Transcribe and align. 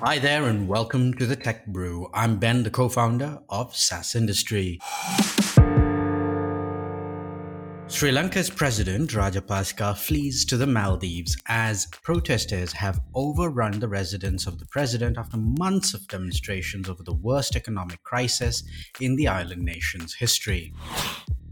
Hi 0.00 0.20
there, 0.20 0.44
and 0.44 0.68
welcome 0.68 1.12
to 1.14 1.26
the 1.26 1.34
Tech 1.34 1.66
Brew. 1.66 2.08
I'm 2.14 2.38
Ben, 2.38 2.62
the 2.62 2.70
co 2.70 2.88
founder 2.88 3.40
of 3.48 3.74
SaaS 3.74 4.14
Industry. 4.14 4.78
Sri 7.88 8.12
Lanka's 8.12 8.48
president 8.48 9.10
Rajapaksa 9.10 9.98
flees 9.98 10.44
to 10.44 10.56
the 10.56 10.68
Maldives 10.68 11.36
as 11.48 11.86
protesters 11.86 12.72
have 12.74 13.00
overrun 13.16 13.80
the 13.80 13.88
residence 13.88 14.46
of 14.46 14.60
the 14.60 14.66
president 14.66 15.18
after 15.18 15.36
months 15.36 15.94
of 15.94 16.06
demonstrations 16.06 16.88
over 16.88 17.02
the 17.02 17.14
worst 17.14 17.56
economic 17.56 18.00
crisis 18.04 18.62
in 19.00 19.16
the 19.16 19.26
island 19.26 19.64
nation's 19.64 20.14
history. 20.14 20.72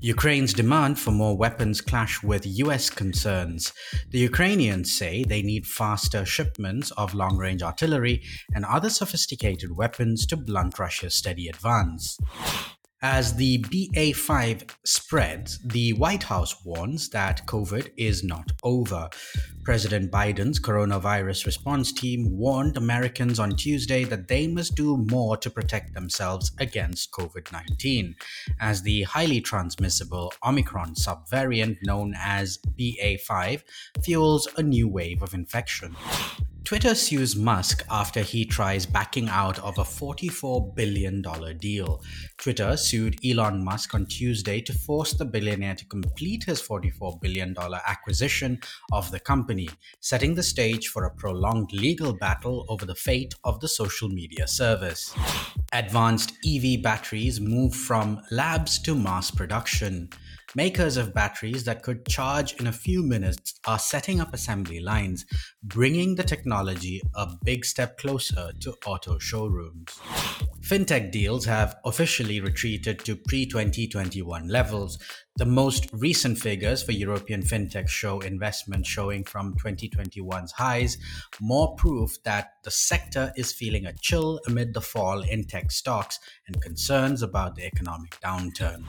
Ukraine's 0.00 0.52
demand 0.52 0.98
for 0.98 1.10
more 1.10 1.36
weapons 1.36 1.80
clash 1.80 2.22
with 2.22 2.44
US 2.46 2.90
concerns. 2.90 3.72
The 4.10 4.18
Ukrainians 4.18 4.92
say 4.92 5.24
they 5.24 5.40
need 5.40 5.66
faster 5.66 6.24
shipments 6.26 6.90
of 6.92 7.14
long 7.14 7.38
range 7.38 7.62
artillery 7.62 8.22
and 8.54 8.64
other 8.66 8.90
sophisticated 8.90 9.74
weapons 9.74 10.26
to 10.26 10.36
blunt 10.36 10.78
Russia's 10.78 11.14
steady 11.14 11.48
advance. 11.48 12.18
As 13.08 13.34
the 13.34 13.58
BA5 13.58 14.68
spreads, 14.84 15.60
the 15.60 15.92
White 15.92 16.24
House 16.24 16.64
warns 16.64 17.08
that 17.10 17.46
COVID 17.46 17.92
is 17.96 18.24
not 18.24 18.50
over. 18.64 19.08
President 19.62 20.10
Biden's 20.10 20.58
coronavirus 20.58 21.46
response 21.46 21.92
team 21.92 22.36
warned 22.36 22.76
Americans 22.76 23.38
on 23.38 23.54
Tuesday 23.54 24.02
that 24.02 24.26
they 24.26 24.48
must 24.48 24.74
do 24.74 24.96
more 24.96 25.36
to 25.36 25.48
protect 25.48 25.94
themselves 25.94 26.50
against 26.58 27.12
COVID 27.12 27.52
19, 27.52 28.16
as 28.58 28.82
the 28.82 29.04
highly 29.04 29.40
transmissible 29.40 30.32
Omicron 30.44 30.96
subvariant 30.96 31.76
known 31.84 32.12
as 32.18 32.58
BA5 32.76 33.62
fuels 34.02 34.48
a 34.56 34.64
new 34.64 34.88
wave 34.88 35.22
of 35.22 35.32
infection. 35.32 35.94
Twitter 36.66 36.96
sues 36.96 37.36
Musk 37.36 37.84
after 37.88 38.22
he 38.22 38.44
tries 38.44 38.86
backing 38.86 39.28
out 39.28 39.56
of 39.60 39.78
a 39.78 39.84
$44 39.84 40.74
billion 40.74 41.22
deal. 41.60 42.02
Twitter 42.38 42.76
sued 42.76 43.24
Elon 43.24 43.62
Musk 43.62 43.94
on 43.94 44.04
Tuesday 44.06 44.60
to 44.62 44.72
force 44.72 45.12
the 45.12 45.24
billionaire 45.24 45.76
to 45.76 45.84
complete 45.84 46.42
his 46.42 46.60
$44 46.60 47.20
billion 47.20 47.54
acquisition 47.86 48.58
of 48.90 49.08
the 49.12 49.20
company, 49.20 49.68
setting 50.00 50.34
the 50.34 50.42
stage 50.42 50.88
for 50.88 51.04
a 51.04 51.14
prolonged 51.14 51.72
legal 51.72 52.12
battle 52.12 52.66
over 52.68 52.84
the 52.84 52.96
fate 52.96 53.32
of 53.44 53.60
the 53.60 53.68
social 53.68 54.08
media 54.08 54.48
service. 54.48 55.14
Advanced 55.72 56.32
EV 56.44 56.82
batteries 56.82 57.40
move 57.40 57.76
from 57.76 58.20
labs 58.32 58.80
to 58.80 58.96
mass 58.96 59.30
production. 59.30 60.10
Makers 60.54 60.96
of 60.96 61.12
batteries 61.12 61.64
that 61.64 61.82
could 61.82 62.06
charge 62.06 62.54
in 62.54 62.66
a 62.66 62.72
few 62.72 63.02
minutes 63.02 63.58
are 63.66 63.78
setting 63.78 64.20
up 64.20 64.32
assembly 64.32 64.80
lines, 64.80 65.26
bringing 65.62 66.14
the 66.14 66.22
technology 66.22 67.02
a 67.14 67.28
big 67.44 67.64
step 67.64 67.98
closer 67.98 68.52
to 68.60 68.74
auto 68.86 69.18
showrooms. 69.18 70.00
Fintech 70.66 71.12
deals 71.12 71.44
have 71.44 71.76
officially 71.84 72.40
retreated 72.40 72.98
to 73.04 73.14
pre 73.14 73.46
2021 73.46 74.48
levels, 74.48 74.98
the 75.36 75.44
most 75.44 75.88
recent 75.92 76.36
figures 76.36 76.82
for 76.82 76.90
European 76.90 77.40
fintech 77.40 77.88
show 77.88 78.18
investment 78.18 78.84
showing 78.84 79.22
from 79.22 79.54
2021's 79.54 80.50
highs, 80.50 80.98
more 81.40 81.76
proof 81.76 82.20
that 82.24 82.54
the 82.64 82.70
sector 82.72 83.32
is 83.36 83.52
feeling 83.52 83.86
a 83.86 83.92
chill 84.00 84.40
amid 84.48 84.74
the 84.74 84.80
fall 84.80 85.20
in 85.20 85.44
tech 85.44 85.70
stocks 85.70 86.18
and 86.48 86.60
concerns 86.60 87.22
about 87.22 87.54
the 87.54 87.64
economic 87.64 88.18
downturn. 88.20 88.82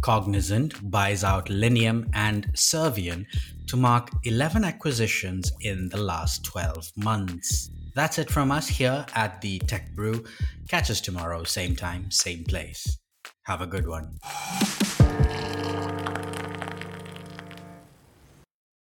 Cognizant 0.00 0.90
buys 0.90 1.22
out 1.22 1.46
Linium 1.46 2.10
and 2.12 2.50
Servian 2.56 3.28
to 3.72 3.78
mark 3.78 4.10
11 4.24 4.64
acquisitions 4.64 5.50
in 5.62 5.88
the 5.88 5.96
last 5.96 6.44
12 6.44 6.92
months. 6.94 7.70
That's 7.94 8.18
it 8.18 8.28
from 8.28 8.52
us 8.52 8.68
here 8.68 9.06
at 9.14 9.40
the 9.40 9.60
Tech 9.60 9.96
Brew. 9.96 10.26
Catch 10.68 10.90
us 10.90 11.00
tomorrow, 11.00 11.42
same 11.44 11.74
time, 11.74 12.10
same 12.10 12.44
place. 12.44 12.98
Have 13.44 13.62
a 13.62 13.66
good 13.66 13.88
one. 13.88 14.18